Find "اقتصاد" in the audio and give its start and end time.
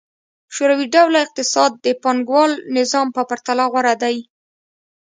1.25-1.71